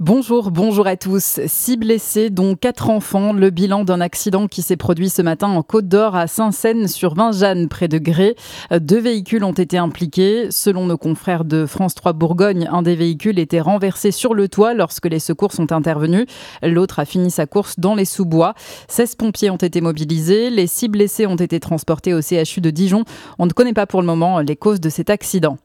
[0.00, 1.40] Bonjour, bonjour à tous.
[1.46, 3.32] Six blessés, dont quatre enfants.
[3.32, 7.88] Le bilan d'un accident qui s'est produit ce matin en Côte d'Or à Saint-Seine-sur-Vingeanne, près
[7.88, 8.36] de Gré.
[8.70, 10.52] Deux véhicules ont été impliqués.
[10.52, 14.72] Selon nos confrères de France 3 Bourgogne, un des véhicules était renversé sur le toit
[14.72, 16.26] lorsque les secours sont intervenus.
[16.62, 18.54] L'autre a fini sa course dans les sous-bois.
[18.86, 20.50] 16 pompiers ont été mobilisés.
[20.50, 23.02] Les six blessés ont été transportés au CHU de Dijon.
[23.40, 25.58] On ne connaît pas pour le moment les causes de cet accident.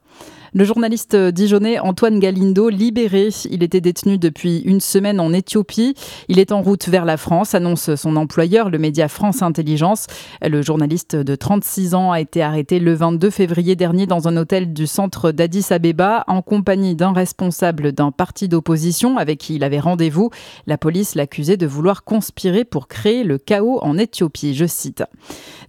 [0.56, 3.30] Le journaliste dijonnais Antoine Galindo libéré.
[3.50, 5.96] Il était détenu depuis une semaine en Éthiopie.
[6.28, 10.06] Il est en route vers la France, annonce son employeur, le média France Intelligence.
[10.44, 14.74] Le journaliste de 36 ans a été arrêté le 22 février dernier dans un hôtel
[14.74, 19.80] du centre d'Addis Abeba en compagnie d'un responsable d'un parti d'opposition avec qui il avait
[19.80, 20.30] rendez-vous.
[20.68, 24.54] La police l'accusait de vouloir conspirer pour créer le chaos en Éthiopie.
[24.54, 25.04] Je cite.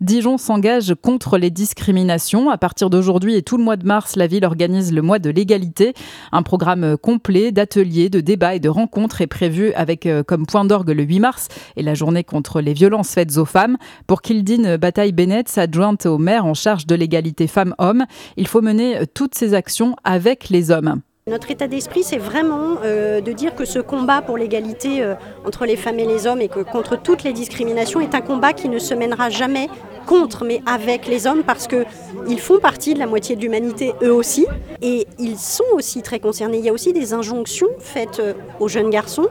[0.02, 2.50] Dijon s'engage contre les discriminations.
[2.50, 5.30] À partir d'aujourd'hui et tout le mois de mars, la ville organise le mois de
[5.30, 5.94] l'égalité.
[6.32, 10.64] Un programme complet d'ateliers, de débats et de rencontres est prévu avec euh, comme point
[10.64, 13.76] d'orgue le 8 mars et la journée contre les violences faites aux femmes.
[14.06, 18.04] Pour Kildine Bataille-Bennett, adjointe au maire en charge de l'égalité femmes-hommes,
[18.36, 21.00] il faut mener toutes ces actions avec les hommes.
[21.26, 25.14] Notre état d'esprit, c'est vraiment euh, de dire que ce combat pour l'égalité euh,
[25.46, 28.52] entre les femmes et les hommes et que contre toutes les discriminations est un combat
[28.52, 29.70] qui ne se mènera jamais
[30.04, 34.12] contre, mais avec les hommes parce qu'ils font partie de la moitié de l'humanité eux
[34.12, 34.46] aussi
[34.82, 36.58] et ils sont aussi très concernés.
[36.58, 39.28] Il y a aussi des injonctions faites euh, aux jeunes garçons,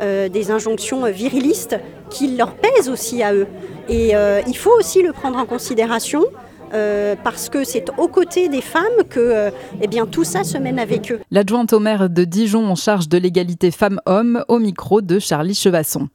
[0.00, 1.76] des injonctions virilistes
[2.08, 3.46] qui leur pèsent aussi à eux.
[3.90, 4.14] Et
[4.46, 6.24] il faut aussi le prendre en considération.
[6.72, 10.56] Euh, parce que c'est aux côtés des femmes que euh, eh bien, tout ça se
[10.58, 11.20] mène avec eux.
[11.30, 16.08] L'adjointe au maire de Dijon en charge de l'égalité femmes-hommes au micro de Charlie Chevasson.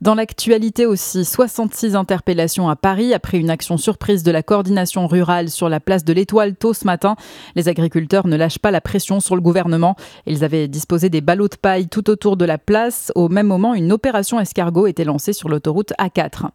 [0.00, 5.48] Dans l'actualité aussi, 66 interpellations à Paris après une action surprise de la coordination rurale
[5.48, 7.16] sur la place de l'Étoile tôt ce matin.
[7.54, 9.96] Les agriculteurs ne lâchent pas la pression sur le gouvernement.
[10.26, 13.12] Ils avaient disposé des ballots de paille tout autour de la place.
[13.14, 16.48] Au même moment, une opération escargot était lancée sur l'autoroute A4.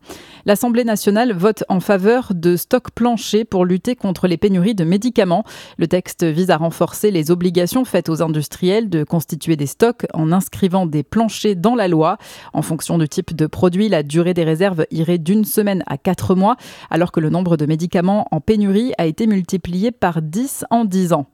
[0.46, 5.44] L'Assemblée nationale vote en faveur de stocks planchers pour lutter contre les pénuries de médicaments.
[5.78, 10.32] Le texte vise à renforcer les obligations faites aux industriels de constituer des stocks en
[10.32, 12.18] inscrivant des planchers dans la loi.
[12.54, 16.36] En fonction du type de produit, la durée des réserves irait d'une semaine à quatre
[16.36, 16.56] mois,
[16.90, 21.14] alors que le nombre de médicaments en pénurie a été multiplié par 10 en 10
[21.14, 21.28] ans.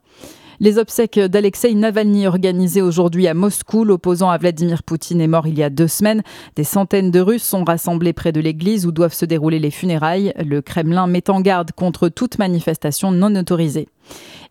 [0.62, 5.58] Les obsèques d'Alexei Navalny organisées aujourd'hui à Moscou, l'opposant à Vladimir Poutine est mort il
[5.58, 6.22] y a deux semaines.
[6.54, 10.32] Des centaines de Russes sont rassemblés près de l'église où doivent se dérouler les funérailles.
[10.38, 13.88] Le Kremlin met en garde contre toute manifestation non autorisée.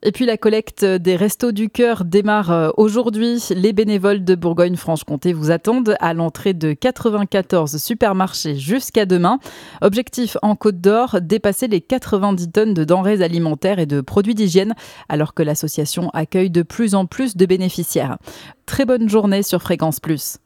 [0.03, 3.43] Et puis la collecte des Restos du Cœur démarre euh, aujourd'hui.
[3.51, 9.37] Les bénévoles de Bourgogne-Franche-Comté vous attendent à l'entrée de 94 supermarchés jusqu'à demain.
[9.81, 14.73] Objectif en Côte d'Or, dépasser les 90 tonnes de denrées alimentaires et de produits d'hygiène,
[15.07, 18.17] alors que l'association accueille de plus en plus de bénéficiaires.
[18.65, 20.41] Très bonne journée sur Fréquence Plus.